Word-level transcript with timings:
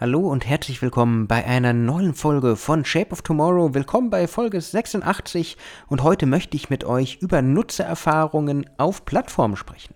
Hallo 0.00 0.28
und 0.28 0.44
herzlich 0.44 0.82
willkommen 0.82 1.28
bei 1.28 1.44
einer 1.44 1.72
neuen 1.72 2.14
Folge 2.14 2.56
von 2.56 2.84
Shape 2.84 3.12
of 3.12 3.22
Tomorrow. 3.22 3.74
Willkommen 3.74 4.10
bei 4.10 4.26
Folge 4.26 4.60
86 4.60 5.56
und 5.86 6.02
heute 6.02 6.26
möchte 6.26 6.56
ich 6.56 6.68
mit 6.68 6.82
euch 6.82 7.18
über 7.20 7.42
Nutzererfahrungen 7.42 8.68
auf 8.76 9.04
Plattformen 9.04 9.54
sprechen. 9.54 9.94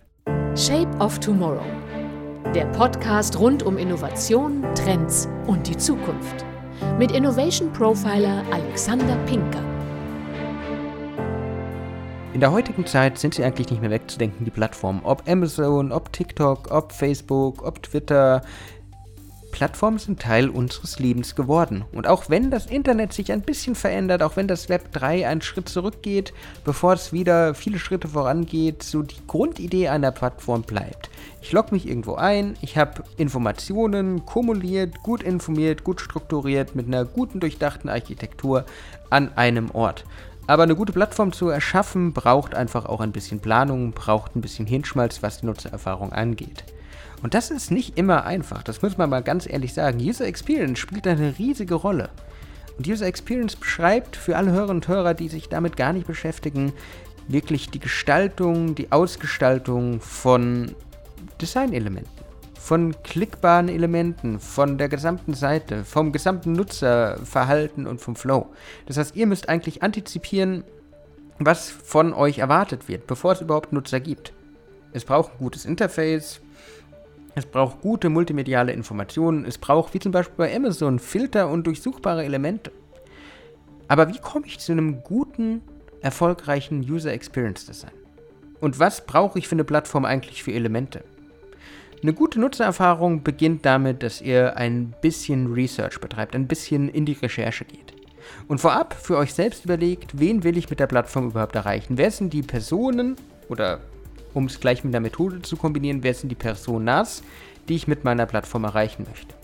Shape 0.55 0.87
of 0.99 1.19
Tomorrow. 1.19 1.65
Der 2.55 2.67
Podcast 2.67 3.37
rund 3.39 3.61
um 3.61 3.77
Innovation, 3.77 4.65
Trends 4.73 5.27
und 5.47 5.67
die 5.67 5.75
Zukunft. 5.75 6.45
Mit 6.97 7.11
Innovation 7.11 7.69
Profiler 7.73 8.45
Alexander 8.53 9.17
Pinker. 9.25 9.61
In 12.33 12.39
der 12.39 12.53
heutigen 12.53 12.85
Zeit 12.85 13.17
sind 13.17 13.33
sie 13.33 13.43
eigentlich 13.43 13.69
nicht 13.69 13.81
mehr 13.81 13.89
wegzudenken, 13.89 14.45
die 14.45 14.51
Plattformen. 14.51 15.01
Ob 15.03 15.27
Amazon, 15.27 15.91
ob 15.91 16.13
TikTok, 16.13 16.71
ob 16.71 16.93
Facebook, 16.93 17.65
ob 17.65 17.83
Twitter, 17.83 18.43
Plattformen 19.51 19.97
sind 19.97 20.21
Teil 20.21 20.49
unseres 20.49 20.99
Lebens 20.99 21.35
geworden. 21.35 21.85
Und 21.91 22.07
auch 22.07 22.29
wenn 22.29 22.51
das 22.51 22.65
Internet 22.65 23.13
sich 23.13 23.31
ein 23.31 23.41
bisschen 23.41 23.75
verändert, 23.75 24.23
auch 24.23 24.35
wenn 24.35 24.47
das 24.47 24.69
Web 24.69 24.91
3 24.93 25.27
einen 25.27 25.41
Schritt 25.41 25.69
zurückgeht, 25.69 26.33
bevor 26.63 26.93
es 26.93 27.11
wieder 27.13 27.53
viele 27.53 27.79
Schritte 27.79 28.07
vorangeht, 28.07 28.83
so 28.83 29.01
die 29.01 29.15
Grundidee 29.27 29.89
einer 29.89 30.11
Plattform 30.11 30.61
bleibt. 30.61 31.09
Ich 31.41 31.51
logge 31.51 31.73
mich 31.73 31.87
irgendwo 31.87 32.15
ein, 32.15 32.57
ich 32.61 32.77
habe 32.77 33.03
Informationen 33.17 34.25
kumuliert, 34.25 35.03
gut 35.03 35.23
informiert, 35.23 35.83
gut 35.83 36.01
strukturiert, 36.01 36.75
mit 36.75 36.87
einer 36.87 37.05
guten 37.05 37.39
durchdachten 37.39 37.89
Architektur 37.89 38.65
an 39.09 39.31
einem 39.35 39.71
Ort. 39.71 40.05
Aber 40.47 40.63
eine 40.63 40.75
gute 40.75 40.93
Plattform 40.93 41.31
zu 41.31 41.49
erschaffen, 41.49 42.11
braucht 42.11 42.55
einfach 42.55 42.85
auch 42.85 43.01
ein 43.01 43.11
bisschen 43.11 43.39
Planung, 43.39 43.91
braucht 43.91 44.35
ein 44.35 44.41
bisschen 44.41 44.65
Hirnschmalz, 44.65 45.21
was 45.21 45.41
die 45.41 45.45
Nutzererfahrung 45.45 46.11
angeht. 46.11 46.63
Und 47.21 47.33
das 47.33 47.51
ist 47.51 47.71
nicht 47.71 47.97
immer 47.97 48.25
einfach, 48.25 48.63
das 48.63 48.81
muss 48.81 48.97
man 48.97 49.09
mal 49.09 49.23
ganz 49.23 49.47
ehrlich 49.47 49.73
sagen. 49.73 49.99
User 49.99 50.25
Experience 50.25 50.79
spielt 50.79 51.05
eine 51.07 51.37
riesige 51.37 51.75
Rolle. 51.75 52.09
Und 52.77 52.87
User 52.87 53.07
Experience 53.07 53.57
beschreibt 53.57 54.15
für 54.15 54.37
alle 54.37 54.51
Hörer 54.51 54.69
und 54.69 54.87
Hörer, 54.87 55.13
die 55.13 55.27
sich 55.27 55.49
damit 55.49 55.75
gar 55.75 55.91
nicht 55.91 56.07
beschäftigen, 56.07 56.71
wirklich 57.27 57.69
die 57.69 57.79
Gestaltung, 57.79 58.75
die 58.75 58.91
Ausgestaltung 58.91 59.99
von 59.99 60.75
Designelementen, 61.41 62.11
von 62.55 62.95
klickbaren 63.03 63.69
Elementen, 63.69 64.39
von 64.39 64.77
der 64.77 64.89
gesamten 64.89 65.33
Seite, 65.33 65.83
vom 65.83 66.11
gesamten 66.11 66.53
Nutzerverhalten 66.53 67.85
und 67.85 68.01
vom 68.01 68.15
Flow. 68.15 68.47
Das 68.85 68.97
heißt, 68.97 69.15
ihr 69.15 69.27
müsst 69.27 69.49
eigentlich 69.49 69.83
antizipieren, 69.83 70.63
was 71.37 71.69
von 71.69 72.13
euch 72.13 72.39
erwartet 72.39 72.87
wird, 72.87 73.07
bevor 73.07 73.33
es 73.33 73.41
überhaupt 73.41 73.73
Nutzer 73.73 73.99
gibt. 73.99 74.33
Es 74.91 75.05
braucht 75.05 75.33
ein 75.33 75.39
gutes 75.39 75.65
Interface, 75.65 76.41
es 77.39 77.45
braucht 77.45 77.81
gute 77.81 78.09
multimediale 78.09 78.71
Informationen. 78.71 79.45
Es 79.45 79.57
braucht, 79.57 79.93
wie 79.93 79.99
zum 79.99 80.11
Beispiel 80.11 80.35
bei 80.37 80.55
Amazon, 80.55 80.99
Filter 80.99 81.49
und 81.49 81.65
durchsuchbare 81.65 82.23
Elemente. 82.23 82.71
Aber 83.87 84.09
wie 84.09 84.19
komme 84.19 84.45
ich 84.45 84.59
zu 84.59 84.71
einem 84.71 85.01
guten, 85.03 85.61
erfolgreichen 86.01 86.81
User 86.81 87.11
Experience 87.11 87.65
Design? 87.65 87.91
Und 88.59 88.79
was 88.79 89.05
brauche 89.05 89.39
ich 89.39 89.47
für 89.47 89.55
eine 89.55 89.63
Plattform 89.63 90.05
eigentlich 90.05 90.43
für 90.43 90.51
Elemente? 90.51 91.03
Eine 92.01 92.13
gute 92.13 92.39
Nutzererfahrung 92.39 93.23
beginnt 93.23 93.65
damit, 93.65 94.03
dass 94.03 94.21
ihr 94.21 94.55
ein 94.55 94.93
bisschen 95.01 95.51
Research 95.53 95.99
betreibt, 95.99 96.35
ein 96.35 96.47
bisschen 96.47 96.87
in 96.87 97.05
die 97.05 97.13
Recherche 97.13 97.65
geht. 97.65 97.93
Und 98.47 98.59
vorab 98.59 98.93
für 98.93 99.17
euch 99.17 99.33
selbst 99.33 99.65
überlegt, 99.65 100.19
wen 100.19 100.43
will 100.43 100.57
ich 100.57 100.69
mit 100.69 100.79
der 100.79 100.87
Plattform 100.87 101.27
überhaupt 101.27 101.55
erreichen? 101.55 101.97
Wer 101.97 102.11
sind 102.11 102.31
die 102.31 102.41
Personen 102.41 103.15
oder 103.49 103.79
um 104.33 104.45
es 104.45 104.59
gleich 104.59 104.83
mit 104.83 104.93
einer 104.93 105.01
Methode 105.01 105.41
zu 105.41 105.57
kombinieren, 105.57 106.03
wer 106.03 106.13
sind 106.13 106.29
die 106.29 106.35
Personas, 106.35 107.23
die 107.67 107.75
ich 107.75 107.87
mit 107.87 108.03
meiner 108.03 108.25
Plattform 108.25 108.63
erreichen 108.63 109.05
möchte. 109.09 109.35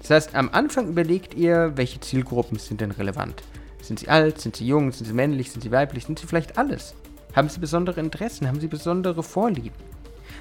Das 0.00 0.10
heißt, 0.10 0.34
am 0.34 0.50
Anfang 0.50 0.88
überlegt 0.88 1.34
ihr, 1.34 1.72
welche 1.76 2.00
Zielgruppen 2.00 2.58
sind 2.58 2.80
denn 2.80 2.92
relevant. 2.92 3.42
Sind 3.82 3.98
sie 3.98 4.08
alt, 4.08 4.40
sind 4.40 4.56
sie 4.56 4.66
jung, 4.66 4.92
sind 4.92 5.06
sie 5.06 5.12
männlich, 5.12 5.50
sind 5.50 5.62
sie 5.62 5.70
weiblich, 5.70 6.06
sind 6.06 6.18
sie 6.18 6.26
vielleicht 6.26 6.58
alles? 6.58 6.94
Haben 7.34 7.48
sie 7.48 7.60
besondere 7.60 8.00
Interessen, 8.00 8.48
haben 8.48 8.60
sie 8.60 8.68
besondere 8.68 9.22
Vorlieben? 9.22 9.76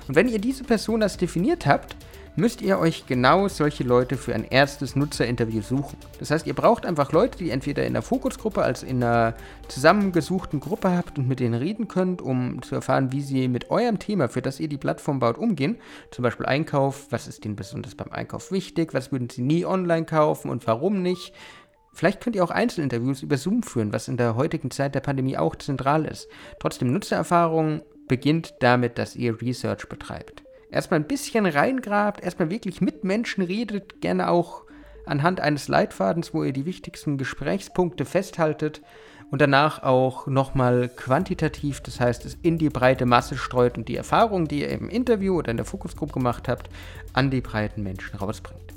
Und 0.08 0.16
wenn 0.16 0.30
ihr 0.30 0.40
diese 0.40 0.64
Personas 0.64 1.18
definiert 1.18 1.66
habt, 1.66 1.96
müsst 2.36 2.62
ihr 2.62 2.80
euch 2.80 3.06
genau 3.06 3.48
solche 3.48 3.84
Leute 3.84 4.18
für 4.18 4.36
ein 4.36 4.44
erstes 4.44 4.96
Nutzerinterview 4.96 5.62
suchen. 5.62 5.98
Das 6.20 6.32
heißt, 6.32 6.46
ihr 6.48 6.54
braucht 6.54 6.86
einfach 6.86 7.12
Leute, 7.12 7.38
die 7.38 7.50
entweder 7.50 7.84
in 7.84 7.94
einer 7.94 8.02
Fokusgruppe 8.02 8.62
als 8.62 8.84
in 8.84 9.04
einer 9.04 9.36
zusammengesuchten 9.68 10.60
Gruppe 10.60 10.92
habt 10.92 11.18
und 11.18 11.28
mit 11.28 11.40
denen 11.40 11.54
reden 11.54 11.88
könnt, 11.88 12.22
um 12.22 12.62
zu 12.62 12.76
erfahren, 12.76 13.12
wie 13.12 13.22
sie 13.22 13.48
mit 13.48 13.70
eurem 13.70 14.00
Thema, 14.00 14.28
für 14.28 14.42
das 14.42 14.60
ihr 14.60 14.68
die 14.68 14.78
Plattform 14.78 15.20
baut, 15.20 15.38
umgehen. 15.38 15.78
Zum 16.12 16.24
Beispiel 16.24 16.46
Einkauf, 16.46 17.08
was 17.10 17.28
ist 17.28 17.46
ihnen 17.46 17.56
besonders 17.56 17.96
beim 17.96 18.12
Einkauf 18.12 18.52
wichtig, 18.52 18.94
was 18.94 19.12
würden 19.12 19.30
sie 19.30 19.42
nie 19.42 19.66
online 19.66 20.06
kaufen 20.06 20.50
und 20.50 20.68
warum 20.68 21.02
nicht. 21.02 21.34
Vielleicht 21.94 22.20
könnt 22.20 22.36
ihr 22.36 22.44
auch 22.44 22.52
Einzelinterviews 22.52 23.24
über 23.24 23.38
Zoom 23.38 23.64
führen, 23.64 23.94
was 23.94 24.10
in 24.10 24.18
der 24.18 24.36
heutigen 24.36 24.70
Zeit 24.70 24.96
der 24.96 25.00
Pandemie 25.00 25.38
auch 25.38 25.56
zentral 25.56 26.04
ist. 26.06 26.28
Trotzdem 26.60 26.92
Nutzererfahrung 26.92 27.82
beginnt 28.08 28.56
damit, 28.60 28.98
dass 28.98 29.16
ihr 29.16 29.42
Research 29.42 29.88
betreibt 29.88 30.45
erstmal 30.70 31.00
ein 31.00 31.08
bisschen 31.08 31.46
reingrabt, 31.46 32.24
erstmal 32.24 32.50
wirklich 32.50 32.82
mit 32.82 33.04
Menschen 33.04 33.44
redet, 33.44 34.02
gerne 34.02 34.30
auch 34.30 34.64
anhand 35.06 35.40
eines 35.40 35.68
Leitfadens, 35.68 36.34
wo 36.34 36.44
ihr 36.44 36.54
die 36.54 36.66
wichtigsten 36.66 37.18
Gesprächspunkte 37.18 38.06
festhaltet 38.06 38.82
und 39.32 39.42
danach 39.42 39.84
auch 39.84 40.28
nochmal 40.28 40.90
quantitativ, 40.90 41.82
das 41.82 42.00
heißt 42.00 42.26
es 42.26 42.38
in 42.42 42.58
die 42.58 42.70
breite 42.70 43.06
Masse 43.06 43.38
streut 43.38 43.78
und 43.78 43.88
die 43.88 43.96
Erfahrung, 43.96 44.48
die 44.48 44.62
ihr 44.62 44.70
im 44.70 44.90
Interview 44.90 45.38
oder 45.38 45.52
in 45.52 45.58
der 45.58 45.66
Fokusgruppe 45.66 46.14
gemacht 46.14 46.48
habt, 46.48 46.70
an 47.14 47.32
die 47.32 47.42
breiten 47.42 47.84
Menschen 47.84 48.18
rausbringt. 48.18 48.75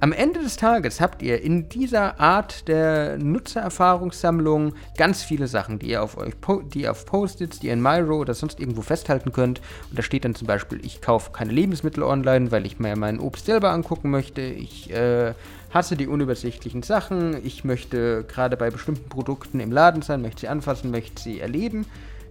Am 0.00 0.12
Ende 0.12 0.40
des 0.40 0.56
Tages 0.56 1.00
habt 1.00 1.22
ihr 1.22 1.42
in 1.42 1.68
dieser 1.68 2.20
Art 2.20 2.68
der 2.68 3.18
Nutzererfahrungssammlung 3.18 4.74
ganz 4.96 5.22
viele 5.22 5.46
Sachen, 5.46 5.78
die 5.78 5.90
ihr 5.90 6.02
auf 6.02 6.16
euch, 6.16 6.34
die 6.74 6.88
auf 6.88 7.06
Post-its, 7.06 7.60
die 7.60 7.68
ihr 7.68 7.72
in 7.72 7.82
Miro 7.82 8.18
oder 8.18 8.34
sonst 8.34 8.60
irgendwo 8.60 8.82
festhalten 8.82 9.32
könnt. 9.32 9.60
Und 9.90 9.98
da 9.98 10.02
steht 10.02 10.24
dann 10.24 10.34
zum 10.34 10.46
Beispiel, 10.46 10.84
ich 10.84 11.00
kaufe 11.00 11.32
keine 11.32 11.52
Lebensmittel 11.52 12.02
online, 12.02 12.50
weil 12.50 12.66
ich 12.66 12.78
mir 12.78 12.96
mein 12.96 13.20
Obst 13.20 13.46
selber 13.46 13.70
angucken 13.70 14.10
möchte. 14.10 14.42
Ich 14.42 14.90
äh, 14.90 15.34
hasse 15.72 15.96
die 15.96 16.06
unübersichtlichen 16.06 16.82
Sachen. 16.82 17.44
Ich 17.44 17.64
möchte 17.64 18.24
gerade 18.24 18.56
bei 18.56 18.70
bestimmten 18.70 19.08
Produkten 19.08 19.60
im 19.60 19.72
Laden 19.72 20.02
sein, 20.02 20.22
möchte 20.22 20.42
sie 20.42 20.48
anfassen, 20.48 20.90
möchte 20.90 21.22
sie 21.22 21.40
erleben. 21.40 21.86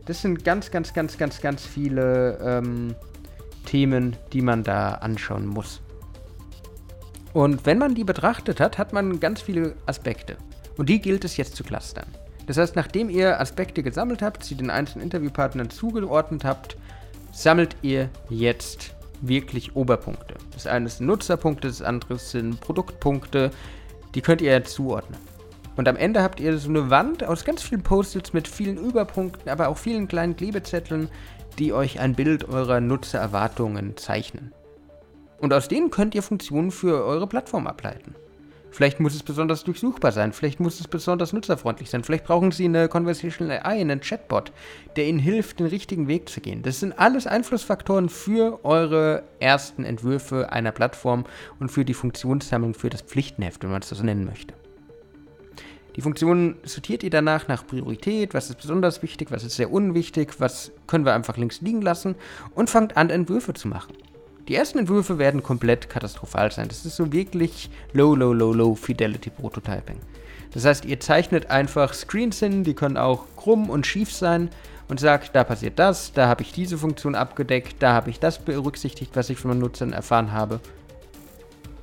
Das 0.05 0.21
sind 0.21 0.43
ganz, 0.43 0.71
ganz, 0.71 0.93
ganz, 0.93 1.17
ganz, 1.17 1.41
ganz 1.41 1.65
viele 1.65 2.37
ähm, 2.43 2.95
Themen, 3.65 4.15
die 4.33 4.41
man 4.41 4.63
da 4.63 4.93
anschauen 4.93 5.45
muss. 5.45 5.81
Und 7.33 7.65
wenn 7.65 7.77
man 7.77 7.95
die 7.95 8.03
betrachtet 8.03 8.59
hat, 8.59 8.77
hat 8.77 8.93
man 8.93 9.19
ganz 9.19 9.41
viele 9.41 9.75
Aspekte. 9.85 10.37
Und 10.77 10.89
die 10.89 10.99
gilt 10.99 11.25
es 11.25 11.37
jetzt 11.37 11.55
zu 11.55 11.63
clustern. 11.63 12.07
Das 12.47 12.57
heißt, 12.57 12.75
nachdem 12.75 13.09
ihr 13.09 13.39
Aspekte 13.39 13.83
gesammelt 13.83 14.21
habt, 14.21 14.43
sie 14.43 14.55
den 14.55 14.71
einzelnen 14.71 15.03
Interviewpartnern 15.03 15.69
zugeordnet 15.69 16.43
habt, 16.43 16.77
sammelt 17.31 17.75
ihr 17.83 18.09
jetzt 18.29 18.95
wirklich 19.21 19.75
Oberpunkte. 19.75 20.35
Das 20.53 20.65
eine 20.65 20.89
sind 20.89 21.05
Nutzerpunkte, 21.05 21.67
das 21.67 21.81
andere 21.81 22.17
sind 22.17 22.59
Produktpunkte. 22.59 23.51
Die 24.15 24.21
könnt 24.21 24.41
ihr 24.41 24.63
zuordnen. 24.63 25.19
Und 25.75 25.87
am 25.87 25.95
Ende 25.95 26.23
habt 26.23 26.39
ihr 26.39 26.57
so 26.57 26.69
eine 26.69 26.89
Wand 26.89 27.23
aus 27.23 27.45
ganz 27.45 27.61
vielen 27.61 27.83
Post-its 27.83 28.33
mit 28.33 28.47
vielen 28.47 28.77
Überpunkten, 28.77 29.49
aber 29.49 29.67
auch 29.67 29.77
vielen 29.77 30.07
kleinen 30.07 30.35
Klebezetteln, 30.35 31.09
die 31.57 31.71
euch 31.71 31.99
ein 31.99 32.15
Bild 32.15 32.49
eurer 32.49 32.81
Nutzererwartungen 32.81 33.95
zeichnen. 33.95 34.53
Und 35.39 35.53
aus 35.53 35.67
denen 35.67 35.89
könnt 35.89 36.15
ihr 36.15 36.23
Funktionen 36.23 36.71
für 36.71 37.05
eure 37.05 37.27
Plattform 37.27 37.67
ableiten. 37.67 38.15
Vielleicht 38.71 38.99
muss 38.99 39.15
es 39.15 39.23
besonders 39.23 39.63
durchsuchbar 39.63 40.11
sein, 40.11 40.31
vielleicht 40.31 40.59
muss 40.59 40.79
es 40.79 40.87
besonders 40.87 41.33
nutzerfreundlich 41.33 41.89
sein, 41.89 42.03
vielleicht 42.03 42.25
brauchen 42.25 42.51
Sie 42.51 42.65
eine 42.65 42.87
Conversational 42.87 43.59
AI, 43.63 43.81
einen 43.81 43.99
Chatbot, 43.99 44.51
der 44.95 45.07
Ihnen 45.07 45.17
hilft, 45.17 45.59
den 45.59 45.65
richtigen 45.65 46.07
Weg 46.07 46.29
zu 46.29 46.39
gehen. 46.39 46.61
Das 46.61 46.79
sind 46.79 46.97
alles 46.97 47.25
Einflussfaktoren 47.25 48.09
für 48.09 48.63
eure 48.63 49.23
ersten 49.39 49.83
Entwürfe 49.83 50.51
einer 50.51 50.71
Plattform 50.71 51.25
und 51.59 51.71
für 51.71 51.83
die 51.83 51.95
Funktionssammlung 51.95 52.75
für 52.75 52.89
das 52.89 53.01
Pflichtenheft, 53.01 53.63
wenn 53.63 53.71
man 53.71 53.81
es 53.81 53.89
so 53.89 54.03
nennen 54.03 54.25
möchte. 54.25 54.53
Die 55.95 56.01
Funktionen 56.01 56.55
sortiert 56.63 57.03
ihr 57.03 57.09
danach 57.09 57.47
nach 57.47 57.65
Priorität, 57.65 58.35
was 58.35 58.49
ist 58.49 58.61
besonders 58.61 59.01
wichtig, 59.01 59.31
was 59.31 59.43
ist 59.43 59.55
sehr 59.55 59.71
unwichtig, 59.71 60.39
was 60.39 60.71
können 60.85 61.05
wir 61.05 61.13
einfach 61.13 61.37
links 61.37 61.59
liegen 61.61 61.81
lassen 61.81 62.15
und 62.53 62.69
fangt 62.69 62.95
an, 62.95 63.09
Entwürfe 63.09 63.53
zu 63.53 63.67
machen. 63.67 63.93
Die 64.49 64.55
ersten 64.55 64.79
Entwürfe 64.79 65.19
werden 65.19 65.43
komplett 65.43 65.89
katastrophal 65.91 66.51
sein. 66.51 66.67
Das 66.69 66.83
ist 66.83 66.95
so 66.95 67.13
wirklich 67.13 67.69
low, 67.93 68.15
low, 68.15 68.33
low, 68.33 68.51
low 68.51 68.73
Fidelity 68.73 69.29
Prototyping. 69.29 69.97
Das 70.51 70.65
heißt, 70.65 70.85
ihr 70.85 70.99
zeichnet 70.99 71.51
einfach 71.51 71.93
Screens 71.93 72.39
hin, 72.39 72.63
die 72.63 72.73
können 72.73 72.97
auch 72.97 73.25
krumm 73.37 73.69
und 73.69 73.85
schief 73.85 74.11
sein 74.11 74.49
und 74.87 74.99
sagt, 74.99 75.35
da 75.35 75.43
passiert 75.43 75.77
das, 75.77 76.13
da 76.13 76.27
habe 76.27 76.41
ich 76.41 76.51
diese 76.51 76.79
Funktion 76.79 77.13
abgedeckt, 77.13 77.75
da 77.77 77.93
habe 77.93 78.09
ich 78.09 78.19
das 78.19 78.39
berücksichtigt, 78.39 79.11
was 79.15 79.29
ich 79.29 79.37
von 79.37 79.51
den 79.51 79.59
Nutzern 79.59 79.93
erfahren 79.93 80.31
habe. 80.31 80.59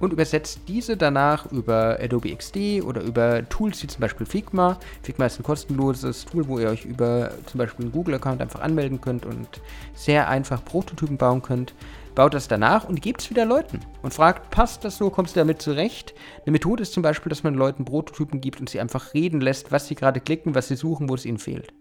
Und 0.00 0.12
übersetzt 0.12 0.62
diese 0.66 0.96
danach 0.96 1.50
über 1.52 1.98
Adobe 2.02 2.34
XD 2.34 2.82
oder 2.82 3.00
über 3.00 3.48
Tools 3.48 3.80
wie 3.84 3.86
zum 3.86 4.00
Beispiel 4.00 4.26
Figma. 4.26 4.78
Figma 5.02 5.26
ist 5.26 5.38
ein 5.38 5.44
kostenloses 5.44 6.24
Tool, 6.24 6.48
wo 6.48 6.58
ihr 6.58 6.68
euch 6.68 6.84
über 6.84 7.30
zum 7.46 7.58
Beispiel 7.58 7.84
einen 7.84 7.92
Google-Account 7.92 8.42
einfach 8.42 8.60
anmelden 8.60 9.00
könnt 9.00 9.24
und 9.24 9.48
sehr 9.94 10.28
einfach 10.28 10.62
Prototypen 10.64 11.16
bauen 11.16 11.40
könnt 11.40 11.72
baut 12.16 12.34
das 12.34 12.48
danach 12.48 12.88
und 12.88 13.00
gebt 13.00 13.20
es 13.20 13.30
wieder 13.30 13.44
Leuten 13.44 13.78
und 14.02 14.12
fragt, 14.12 14.50
passt 14.50 14.84
das 14.84 14.96
so, 14.96 15.10
kommst 15.10 15.36
du 15.36 15.40
damit 15.40 15.62
zurecht? 15.62 16.14
Eine 16.42 16.52
Methode 16.52 16.82
ist 16.82 16.94
zum 16.94 17.04
Beispiel, 17.04 17.30
dass 17.30 17.44
man 17.44 17.54
Leuten 17.54 17.84
Prototypen 17.84 18.40
gibt 18.40 18.58
und 18.58 18.68
sie 18.68 18.80
einfach 18.80 19.14
reden 19.14 19.40
lässt, 19.40 19.70
was 19.70 19.86
sie 19.86 19.94
gerade 19.94 20.18
klicken, 20.18 20.56
was 20.56 20.66
sie 20.66 20.74
suchen, 20.74 21.08
wo 21.08 21.14
es 21.14 21.24
ihnen 21.24 21.38
fehlt. 21.38 21.72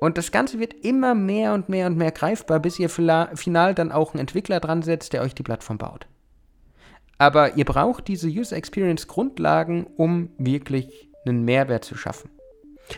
Und 0.00 0.18
das 0.18 0.32
Ganze 0.32 0.58
wird 0.58 0.74
immer 0.74 1.14
mehr 1.14 1.54
und 1.54 1.68
mehr 1.68 1.86
und 1.86 1.96
mehr 1.96 2.10
greifbar, 2.10 2.58
bis 2.58 2.78
ihr 2.78 2.88
final 2.88 3.74
dann 3.74 3.92
auch 3.92 4.12
einen 4.12 4.20
Entwickler 4.20 4.58
dran 4.58 4.82
setzt, 4.82 5.12
der 5.12 5.22
euch 5.22 5.34
die 5.34 5.44
Plattform 5.44 5.78
baut. 5.78 6.06
Aber 7.16 7.56
ihr 7.56 7.64
braucht 7.64 8.08
diese 8.08 8.28
User 8.28 8.56
Experience 8.56 9.06
Grundlagen, 9.06 9.86
um 9.96 10.30
wirklich 10.36 11.08
einen 11.26 11.44
Mehrwert 11.44 11.84
zu 11.84 11.96
schaffen. 11.96 12.30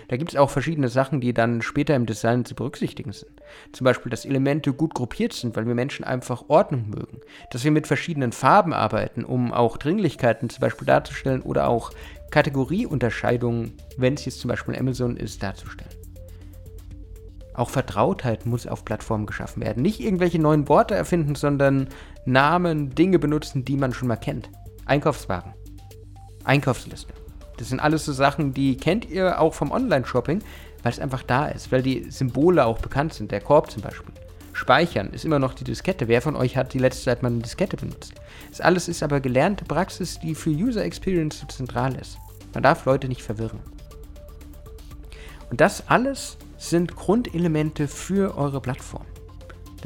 Da 0.08 0.16
gibt 0.16 0.32
es 0.32 0.36
auch 0.36 0.50
verschiedene 0.50 0.88
Sachen, 0.88 1.20
die 1.20 1.32
dann 1.32 1.62
später 1.62 1.94
im 1.94 2.06
Design 2.06 2.44
zu 2.44 2.54
berücksichtigen 2.54 3.12
sind. 3.12 3.30
Zum 3.72 3.84
Beispiel, 3.84 4.10
dass 4.10 4.24
Elemente 4.24 4.72
gut 4.72 4.94
gruppiert 4.94 5.32
sind, 5.32 5.56
weil 5.56 5.66
wir 5.66 5.74
Menschen 5.74 6.04
einfach 6.04 6.44
Ordnung 6.48 6.90
mögen. 6.90 7.20
Dass 7.50 7.64
wir 7.64 7.70
mit 7.70 7.86
verschiedenen 7.86 8.32
Farben 8.32 8.72
arbeiten, 8.72 9.24
um 9.24 9.52
auch 9.52 9.76
Dringlichkeiten 9.76 10.50
zum 10.50 10.60
Beispiel 10.60 10.86
darzustellen 10.86 11.42
oder 11.42 11.68
auch 11.68 11.92
Kategorieunterscheidungen, 12.30 13.74
wenn 13.96 14.14
es 14.14 14.24
jetzt 14.24 14.40
zum 14.40 14.48
Beispiel 14.48 14.76
Amazon 14.76 15.16
ist, 15.16 15.42
darzustellen. 15.42 15.94
Auch 17.54 17.70
Vertrautheit 17.70 18.44
muss 18.44 18.66
auf 18.66 18.84
Plattformen 18.84 19.24
geschaffen 19.24 19.62
werden. 19.62 19.82
Nicht 19.82 20.00
irgendwelche 20.00 20.38
neuen 20.38 20.68
Worte 20.68 20.94
erfinden, 20.94 21.34
sondern 21.34 21.88
Namen, 22.26 22.94
Dinge 22.94 23.18
benutzen, 23.18 23.64
die 23.64 23.76
man 23.76 23.94
schon 23.94 24.08
mal 24.08 24.16
kennt. 24.16 24.50
Einkaufswagen. 24.84 25.54
Einkaufsliste. 26.44 27.14
Das 27.56 27.69
sind 27.69 27.81
alles 27.81 28.05
so 28.05 28.12
Sachen, 28.12 28.53
die 28.53 28.76
kennt 28.76 29.08
ihr 29.08 29.41
auch 29.41 29.55
vom 29.55 29.70
Online-Shopping, 29.70 30.43
weil 30.82 30.93
es 30.93 31.00
einfach 31.00 31.23
da 31.23 31.47
ist, 31.47 31.73
weil 31.73 31.82
die 31.82 32.11
Symbole 32.11 32.64
auch 32.64 32.79
bekannt 32.79 33.14
sind. 33.14 33.31
Der 33.31 33.41
Korb 33.41 33.70
zum 33.70 33.82
Beispiel. 33.82 34.12
Speichern 34.53 35.11
ist 35.11 35.25
immer 35.25 35.38
noch 35.38 35.53
die 35.53 35.64
Diskette. 35.64 36.08
Wer 36.08 36.23
von 36.23 36.35
euch 36.35 36.56
hat 36.56 36.73
die 36.73 36.79
letzte 36.79 37.05
Zeit 37.05 37.23
mal 37.23 37.31
eine 37.31 37.41
Diskette 37.41 37.76
benutzt? 37.76 38.14
Das 38.50 38.61
alles 38.61 38.88
ist 38.88 39.03
aber 39.03 39.20
gelernte 39.20 39.64
Praxis, 39.64 40.19
die 40.19 40.35
für 40.35 40.50
User 40.50 40.85
Experience 40.85 41.41
so 41.41 41.47
zentral 41.47 41.94
ist. 41.97 42.19
Man 42.55 42.62
darf 42.62 42.87
Leute 42.87 43.08
nicht 43.08 43.23
verwirren. 43.23 43.61
Und 45.50 45.61
das 45.61 45.88
alles 45.88 46.38
sind 46.56 46.97
Grundelemente 46.97 47.87
für 47.87 48.37
eure 48.37 48.61
Plattform. 48.61 49.05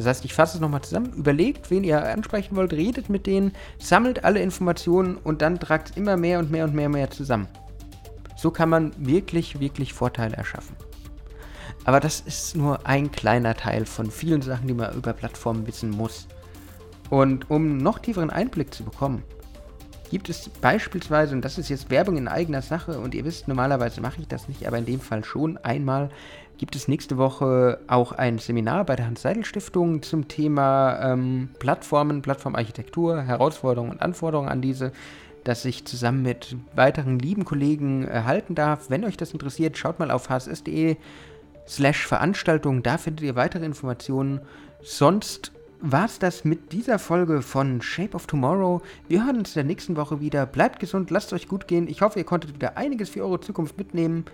Das 0.01 0.07
heißt, 0.07 0.25
ich 0.25 0.33
fasse 0.33 0.57
es 0.57 0.63
nochmal 0.63 0.81
zusammen, 0.81 1.13
überlegt, 1.13 1.71
wen 1.71 1.85
ihr 1.85 2.03
ansprechen 2.03 2.57
wollt, 2.57 2.73
redet 2.73 3.11
mit 3.11 3.27
denen, 3.27 3.53
sammelt 3.79 4.25
alle 4.25 4.41
Informationen 4.41 5.19
und 5.19 5.43
dann 5.43 5.61
tragt 5.61 5.99
immer 5.99 6.17
mehr 6.17 6.39
und 6.39 6.51
mehr 6.51 6.65
und 6.65 6.75
mehr 6.75 6.87
und 6.87 6.93
mehr 6.93 7.11
zusammen. 7.11 7.49
So 8.35 8.51
kann 8.51 8.71
man 8.71 8.93
wirklich, 8.97 9.61
wirklich 9.61 9.93
Vorteile 9.93 10.37
erschaffen. 10.37 10.75
Aber 11.85 12.01
das 12.01 12.21
ist 12.21 12.57
nur 12.57 12.87
ein 12.87 13.13
kleiner 13.13 13.55
Teil 13.55 13.85
von 13.85 14.11
vielen 14.11 14.41
Sachen, 14.41 14.69
die 14.69 14.73
man 14.73 14.95
über 14.95 15.13
Plattformen 15.13 15.67
wissen 15.67 15.91
muss. 15.91 16.29
Und 17.11 17.51
um 17.51 17.77
noch 17.77 17.99
tieferen 17.99 18.31
Einblick 18.31 18.73
zu 18.73 18.85
bekommen, 18.85 19.23
gibt 20.11 20.29
es 20.29 20.49
beispielsweise, 20.49 21.35
und 21.35 21.45
das 21.45 21.57
ist 21.57 21.69
jetzt 21.69 21.89
Werbung 21.91 22.17
in 22.17 22.29
eigener 22.29 22.63
Sache, 22.63 22.99
und 22.99 23.15
ihr 23.15 23.25
wisst, 23.25 23.49
normalerweise 23.49 24.01
mache 24.01 24.21
ich 24.21 24.29
das 24.29 24.49
nicht, 24.49 24.67
aber 24.67 24.79
in 24.79 24.85
dem 24.85 25.01
Fall 25.01 25.25
schon 25.25 25.57
einmal, 25.59 26.11
gibt 26.59 26.77
es 26.77 26.89
nächste 26.89 27.17
Woche 27.17 27.79
auch 27.87 28.13
ein 28.13 28.39
Seminar 28.39 28.85
bei 28.85 28.95
der 28.95 29.07
Hans-Seidel-Stiftung 29.07 30.03
zum 30.03 30.29
Thema 30.29 31.01
ähm, 31.03 31.49
Plattformen, 31.59 32.21
Plattformarchitektur, 32.21 33.23
Herausforderungen 33.23 33.93
und 33.93 34.03
Anforderungen 34.03 34.51
an 34.51 34.61
diese, 34.61 34.93
das 35.45 35.65
ich 35.65 35.87
zusammen 35.87 36.21
mit 36.21 36.57
weiteren 36.75 37.19
lieben 37.19 37.47
Kollegen 37.47 38.07
erhalten 38.07 38.55
darf. 38.55 38.91
Wenn 38.91 39.07
euch 39.07 39.17
das 39.17 39.33
interessiert, 39.33 39.79
schaut 39.79 39.99
mal 39.99 40.11
auf 40.11 40.29
hss.de 40.29 40.97
slash 41.67 42.07
Veranstaltung, 42.07 42.83
da 42.83 42.99
findet 42.99 43.25
ihr 43.25 43.37
weitere 43.37 43.65
Informationen. 43.65 44.43
Sonst 44.83 45.53
war 45.83 46.05
es 46.05 46.19
das 46.19 46.45
mit 46.45 46.73
dieser 46.73 46.99
Folge 46.99 47.43
von 47.43 47.81
Shape 47.83 48.15
of 48.15 48.27
Tomorrow. 48.27 48.83
Wir 49.09 49.25
hören 49.25 49.39
uns 49.39 49.51
in 49.51 49.55
der 49.55 49.65
nächsten 49.65 49.97
Woche 49.97 50.21
wieder. 50.21 50.47
Bleibt 50.47 50.81
gesund, 50.81 51.11
lasst 51.11 51.33
euch 51.33 51.49
gut 51.49 51.67
gehen. 51.69 51.89
Ich 51.89 52.03
hoffe, 52.03 52.19
ihr 52.19 52.25
konntet 52.25 52.55
wieder 52.55 52.77
einiges 52.77 53.11
für 53.11 53.23
eure 53.23 53.41
Zukunft 53.41 53.79
mitnehmen. 53.79 54.25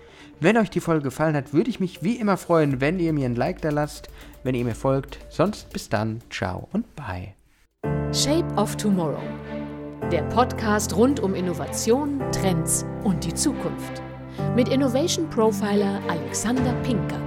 Wenn 0.40 0.56
euch 0.56 0.70
die 0.70 0.80
Folge 0.80 1.04
gefallen 1.04 1.36
hat, 1.36 1.52
würde 1.52 1.70
ich 1.70 1.80
mich 1.80 2.02
wie 2.02 2.16
immer 2.16 2.36
freuen, 2.36 2.80
wenn 2.80 2.98
ihr 2.98 3.12
mir 3.12 3.26
ein 3.26 3.36
Like 3.36 3.60
da 3.62 3.70
lasst, 3.70 4.08
wenn 4.42 4.54
ihr 4.54 4.64
mir 4.64 4.74
folgt. 4.74 5.18
Sonst 5.28 5.72
bis 5.72 5.88
dann, 5.88 6.20
ciao 6.30 6.68
und 6.72 6.84
bye. 6.96 7.34
Shape 8.12 8.52
of 8.56 8.76
Tomorrow. 8.76 9.22
Der 10.10 10.22
Podcast 10.24 10.96
rund 10.96 11.20
um 11.20 11.34
Innovation, 11.34 12.22
Trends 12.32 12.84
und 13.04 13.24
die 13.24 13.34
Zukunft. 13.34 14.02
Mit 14.54 14.68
Innovation 14.68 15.28
Profiler 15.30 16.00
Alexander 16.08 16.72
Pinker. 16.82 17.25